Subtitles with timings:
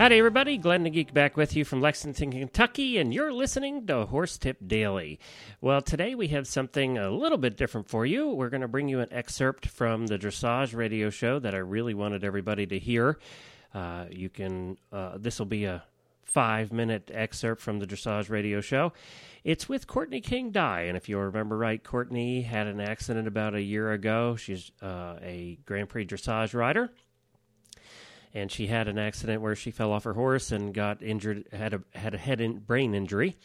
[0.00, 0.56] Howdy, everybody.
[0.56, 4.56] Glenn the Geek back with you from Lexington, Kentucky, and you're listening to Horse Tip
[4.66, 5.20] Daily.
[5.60, 8.30] Well, today we have something a little bit different for you.
[8.30, 11.92] We're going to bring you an excerpt from the dressage radio show that I really
[11.92, 13.18] wanted everybody to hear.
[13.74, 15.84] Uh, you can, uh, this will be a
[16.24, 18.94] five minute excerpt from the dressage radio show.
[19.44, 23.54] It's with Courtney King Dye, and if you remember right, Courtney had an accident about
[23.54, 24.34] a year ago.
[24.36, 26.90] She's uh, a Grand Prix dressage rider
[28.34, 31.74] and she had an accident where she fell off her horse and got injured, had
[31.74, 33.36] a had a head and brain injury,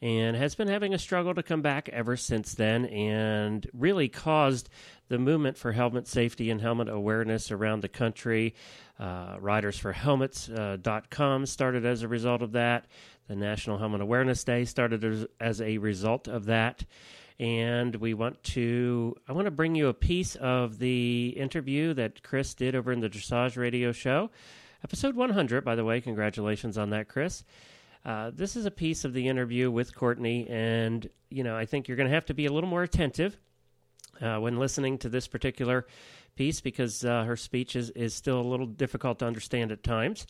[0.00, 4.68] and has been having a struggle to come back ever since then, and really caused
[5.08, 8.54] the movement for helmet safety and helmet awareness around the country.
[8.98, 12.86] Uh, Riders for Helmets.com uh, started as a result of that.
[13.28, 16.84] The National Helmet Awareness Day started as, as a result of that
[17.40, 22.22] and we want to i want to bring you a piece of the interview that
[22.22, 24.30] chris did over in the dressage radio show.
[24.84, 26.00] Episode 100 by the way.
[26.00, 27.42] Congratulations on that chris.
[28.04, 31.88] Uh, this is a piece of the interview with courtney and you know i think
[31.88, 33.38] you're going to have to be a little more attentive
[34.20, 35.86] uh, when listening to this particular
[36.36, 40.26] piece because uh, her speech is, is still a little difficult to understand at times.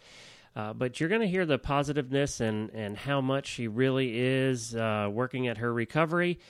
[0.56, 4.75] Uh, but you're going to hear the positiveness and, and how much she really is
[4.75, 6.41] uh, working at her recovery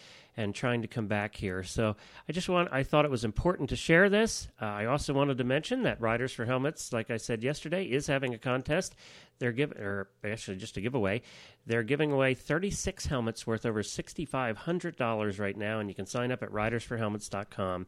[0.40, 1.62] and trying to come back here.
[1.62, 1.96] So
[2.26, 4.48] I just want I thought it was important to share this.
[4.60, 8.06] Uh, I also wanted to mention that Riders for Helmets, like I said yesterday, is
[8.06, 8.94] having a contest.
[9.38, 11.20] They're giving, or actually just a giveaway.
[11.66, 16.42] They're giving away 36 helmets worth over $6,500 right now, and you can sign up
[16.42, 17.86] at ridersforhelmets.com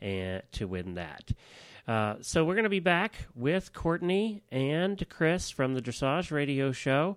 [0.00, 1.32] and to win that.
[1.88, 6.72] Uh, so we're going to be back with Courtney and Chris from the Dressage Radio
[6.72, 7.16] Show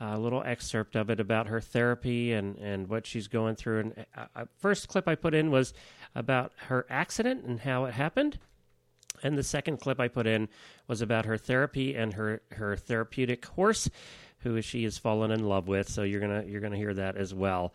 [0.00, 3.80] a little excerpt of it about her therapy and, and what she's going through.
[3.80, 5.74] And uh, uh, first clip I put in was
[6.14, 8.38] about her accident and how it happened.
[9.22, 10.48] And the second clip I put in
[10.86, 13.90] was about her therapy and her, her therapeutic horse,
[14.38, 15.88] who she has fallen in love with.
[15.88, 17.74] So you're gonna you're gonna hear that as well.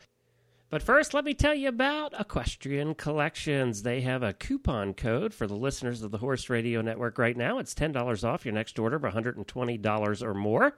[0.70, 3.84] But first, let me tell you about Equestrian Collections.
[3.84, 7.60] They have a coupon code for the listeners of the Horse Radio Network right now.
[7.60, 10.76] It's $10 off your next order of $120 or more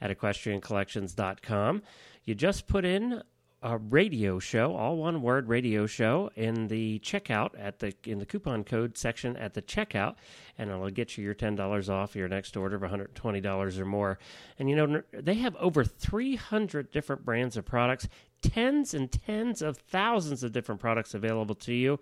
[0.00, 1.82] at equestriancollections.com.
[2.24, 3.22] You just put in
[3.62, 8.26] a radio show, all one word radio show in the checkout at the in the
[8.26, 10.14] coupon code section at the checkout
[10.58, 14.18] and it'll get you your $10 off your next order of $120 or more.
[14.58, 18.08] And you know they have over 300 different brands of products,
[18.42, 21.98] tens and tens of thousands of different products available to you.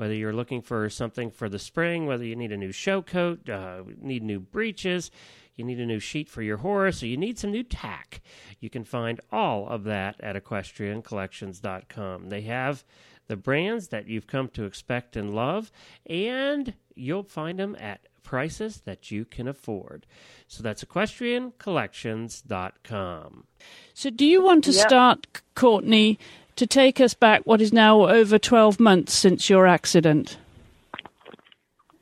[0.00, 3.46] Whether you're looking for something for the spring, whether you need a new show coat,
[3.50, 5.10] uh, need new breeches,
[5.56, 8.22] you need a new sheet for your horse, or you need some new tack,
[8.60, 12.30] you can find all of that at equestriancollections.com.
[12.30, 12.82] They have
[13.26, 15.70] the brands that you've come to expect and love,
[16.06, 20.06] and you'll find them at prices that you can afford.
[20.48, 23.44] So that's equestriancollections.com.
[23.92, 24.88] So, do you want to yep.
[24.88, 26.18] start, Courtney,
[26.60, 30.36] to take us back what is now over 12 months since your accident?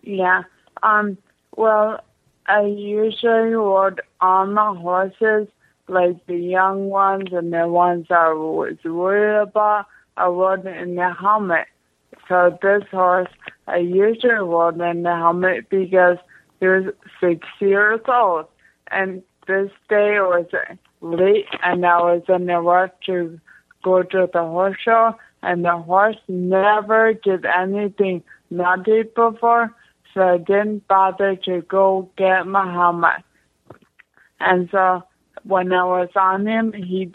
[0.03, 0.43] Yeah.
[0.83, 1.17] Um,
[1.57, 2.01] well,
[2.49, 5.47] I usually would on the horses,
[5.87, 9.87] like the young ones and the ones I was worried about,
[10.17, 11.69] I would in the helmet.
[12.29, 13.31] So this horse,
[13.69, 16.19] I usually would in the helmet because
[16.59, 18.47] he was six years old.
[18.91, 20.47] And this day was
[21.01, 23.39] late and I was in the rush to
[23.83, 29.75] go to the horse show and the horse never did anything naughty before
[30.15, 33.23] so I didn't bother to go get my helmet.
[34.41, 35.05] And so
[35.45, 37.13] when I was on him, he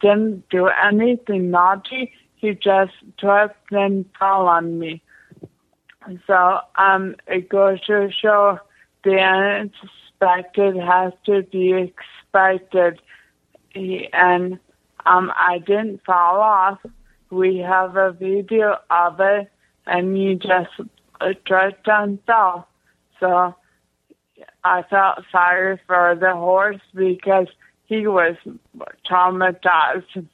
[0.00, 2.12] didn't do anything naughty.
[2.36, 5.02] He just tripped and fell on me.
[6.26, 8.58] So um, it goes to show
[9.04, 13.00] the unexpected has to be expected.
[13.70, 14.58] He, and
[15.06, 16.78] um, I didn't fall off.
[17.30, 19.50] We have a video of it,
[19.86, 20.70] and he just
[21.46, 22.68] tripped and fell.
[23.20, 23.54] So
[24.64, 27.48] I felt sorry for the horse because
[27.86, 28.36] he was
[29.08, 30.26] traumatized.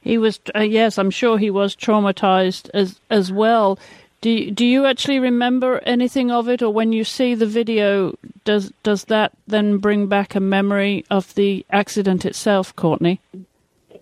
[0.00, 3.78] He was, uh, yes, I'm sure he was traumatized as as well.
[4.20, 8.72] Do do you actually remember anything of it, or when you see the video, does
[8.82, 13.20] does that then bring back a memory of the accident itself, Courtney?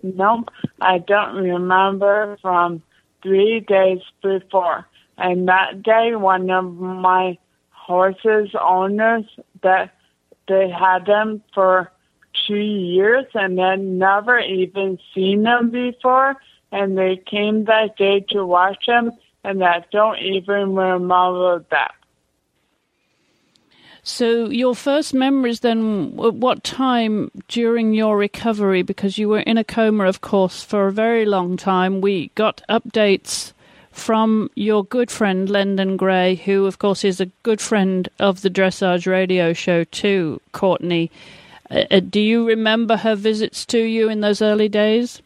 [0.03, 0.49] Nope,
[0.79, 2.81] I don't remember from
[3.21, 4.87] three days before.
[5.17, 7.37] And that day, one of my
[7.69, 9.25] horses owners
[9.61, 9.93] that
[10.47, 11.91] they had them for
[12.47, 16.35] two years and had never even seen them before,
[16.71, 19.11] and they came that day to watch them,
[19.43, 21.93] and I don't even remember that.
[24.03, 28.81] So, your first memories then, at what time during your recovery?
[28.81, 32.01] Because you were in a coma, of course, for a very long time.
[32.01, 33.53] We got updates
[33.91, 38.49] from your good friend, Lendon Gray, who, of course, is a good friend of the
[38.49, 41.11] Dressage radio show, too, Courtney.
[41.69, 45.21] Uh, uh do you remember her visits to you in those early days?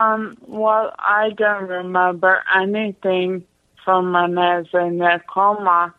[0.00, 3.44] Um, well, I don't remember anything
[3.84, 5.94] from when I was in a coma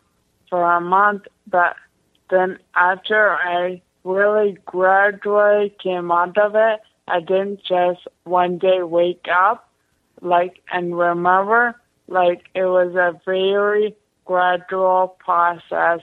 [0.48, 1.76] for a month, but
[2.30, 9.26] then after I really gradually came out of it, I didn't just one day wake
[9.30, 9.68] up,
[10.20, 11.74] like, and remember,
[12.08, 13.94] like, it was a very
[14.24, 16.00] gradual process.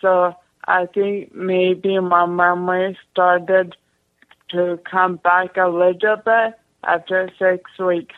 [0.00, 0.34] So
[0.66, 3.76] I think maybe my memory started
[4.50, 8.16] to come back a little bit after six weeks.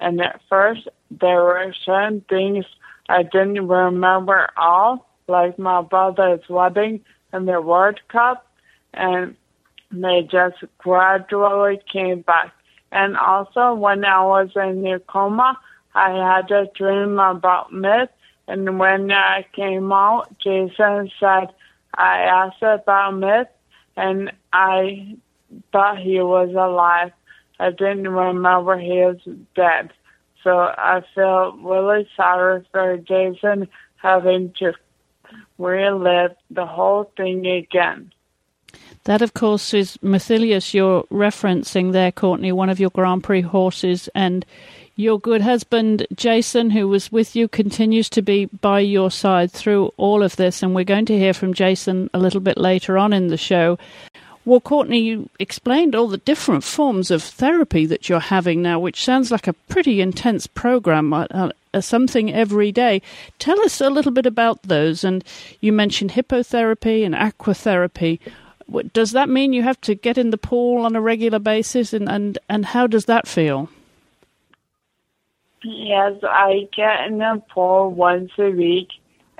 [0.00, 2.64] And at first, there were certain things
[3.08, 7.00] I didn't remember all, like my brother's wedding
[7.32, 8.46] and the World Cup,
[8.94, 9.36] and
[9.90, 12.52] they just gradually came back.
[12.92, 15.58] And also, when I was in the coma,
[15.94, 18.10] I had a dream about myth,
[18.46, 21.48] and when I came out, Jason said,
[21.94, 23.48] I asked about myth,
[23.96, 25.16] and I
[25.72, 27.12] thought he was alive.
[27.58, 29.18] I didn't remember he was
[29.54, 29.90] dead.
[30.44, 34.72] So I feel really sorry for Jason having to
[35.58, 38.12] relive the whole thing again.
[39.04, 44.08] That, of course, is Mythilus you're referencing there, Courtney, one of your Grand Prix horses.
[44.14, 44.44] And
[44.96, 49.92] your good husband, Jason, who was with you, continues to be by your side through
[49.96, 50.62] all of this.
[50.62, 53.78] And we're going to hear from Jason a little bit later on in the show.
[54.48, 59.04] Well, Courtney, you explained all the different forms of therapy that you're having now, which
[59.04, 63.02] sounds like a pretty intense program, uh, uh, something every day.
[63.38, 65.04] Tell us a little bit about those.
[65.04, 65.22] And
[65.60, 68.20] you mentioned hippotherapy and aquatherapy.
[68.94, 72.08] Does that mean you have to get in the pool on a regular basis, and,
[72.08, 73.68] and, and how does that feel?
[75.62, 78.88] Yes, I get in the pool once a week,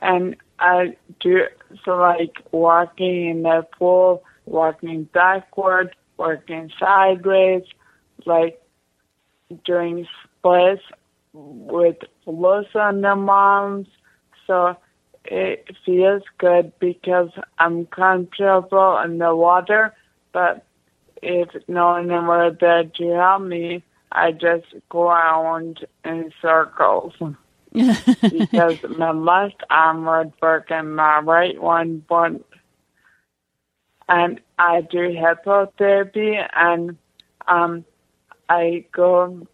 [0.00, 1.46] and I do
[1.82, 7.62] so like walking in the pool walking backward, working sideways,
[8.26, 8.60] like
[9.64, 10.82] doing splits
[11.32, 11.96] with
[12.26, 13.88] loosen the arms.
[14.46, 14.76] So
[15.24, 19.94] it feels good because I'm comfortable in the water,
[20.32, 20.64] but
[21.22, 27.12] if no one were there to help me, I just go around in circles.
[27.72, 32.46] because my left arm would work and my right one wouldn't
[34.08, 36.96] and I do hippotherapy and
[37.46, 37.84] um,
[38.48, 39.46] I go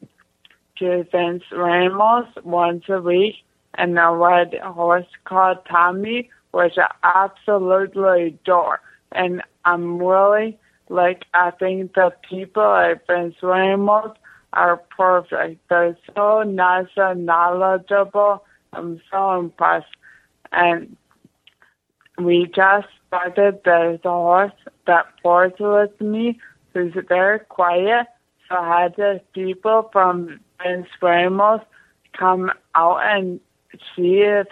[0.79, 3.37] to Vinceremos once a week
[3.75, 8.81] and I ride a horse called Tommy, which I absolutely adore.
[9.13, 10.58] And I'm really
[10.89, 14.15] like I think the people at Vinceremos
[14.53, 15.69] are perfect.
[15.69, 18.44] They're so nice and knowledgeable.
[18.73, 19.87] I'm so impressed.
[20.53, 20.96] And
[22.19, 24.53] we just started there's a horse
[24.87, 26.39] that boards with me
[26.73, 28.06] who's very quiet.
[28.49, 31.61] So I had the people from Vince Ramos
[32.19, 33.41] come out and
[33.97, 34.47] see if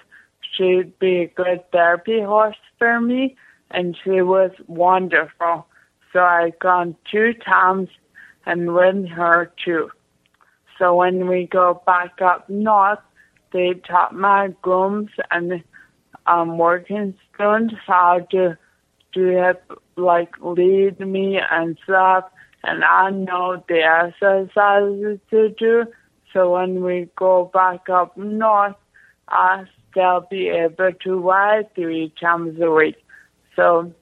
[0.52, 3.36] she'd be a good therapy horse for me,
[3.70, 5.66] and she was wonderful.
[6.12, 7.88] So I've gone two times
[8.44, 9.90] and with her too.
[10.78, 12.98] So when we go back up north,
[13.52, 15.62] they taught my grooms and
[16.26, 18.56] um, working students how to
[19.12, 19.62] do it,
[19.96, 22.24] like lead me and stuff.
[22.64, 25.84] And I know the exercises to do.
[26.32, 28.76] So when we go back up north,
[29.28, 32.96] I still be able to ride three times a week.
[33.56, 33.92] So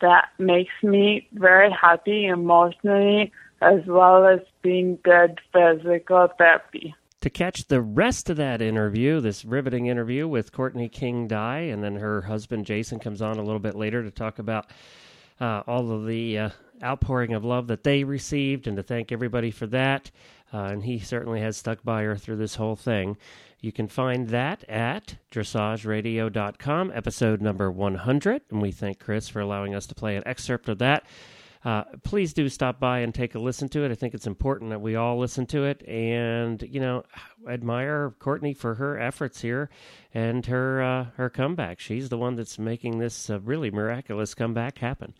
[0.00, 7.68] that makes me very happy emotionally as well as being good physical therapy to catch
[7.68, 12.20] the rest of that interview, this riveting interview with Courtney King Dye, and then her
[12.20, 14.66] husband Jason comes on a little bit later to talk about
[15.40, 16.50] uh, all of the uh,
[16.82, 20.10] outpouring of love that they received and to thank everybody for that.
[20.52, 23.16] uh, and he certainly has stuck by her through this whole thing.
[23.58, 28.42] You can find that at dressageradio.com, episode number 100.
[28.50, 31.04] And we thank Chris for allowing us to play an excerpt of that.
[31.64, 33.90] Uh, please do stop by and take a listen to it.
[33.90, 35.82] I think it's important that we all listen to it.
[35.88, 37.04] And, you know,
[37.48, 39.70] admire Courtney for her efforts here
[40.12, 41.80] and her, uh, her comeback.
[41.80, 45.14] She's the one that's making this uh, really miraculous comeback happen.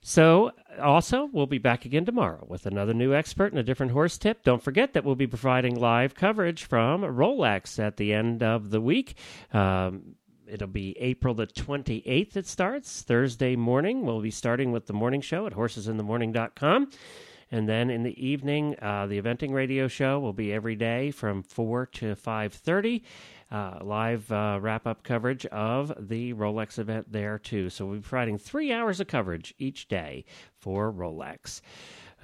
[0.00, 4.16] So, also, we'll be back again tomorrow with another new expert and a different horse
[4.18, 4.44] tip.
[4.44, 8.80] Don't forget that we'll be providing live coverage from Rolex at the end of the
[8.80, 9.16] week.
[9.52, 10.14] Um,
[10.48, 14.04] it'll be April the 28th, it starts Thursday morning.
[14.04, 16.90] We'll be starting with the morning show at horsesinthemorning.com.
[17.50, 21.42] And then in the evening, uh, the eventing radio show will be every day from
[21.42, 23.02] 4 to 5.30
[23.50, 27.70] uh, live uh, wrap up coverage of the Rolex event there, too.
[27.70, 30.24] So we'll be providing three hours of coverage each day
[30.58, 31.60] for Rolex.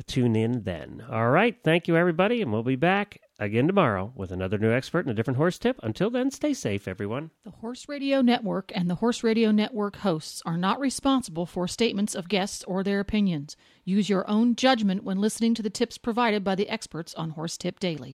[0.06, 1.04] Tune in then.
[1.10, 1.56] All right.
[1.62, 2.42] Thank you, everybody.
[2.42, 5.78] And we'll be back again tomorrow with another new expert and a different horse tip.
[5.82, 7.30] Until then, stay safe, everyone.
[7.44, 12.14] The Horse Radio Network and the Horse Radio Network hosts are not responsible for statements
[12.14, 13.56] of guests or their opinions.
[13.84, 17.56] Use your own judgment when listening to the tips provided by the experts on Horse
[17.56, 18.12] Tip Daily.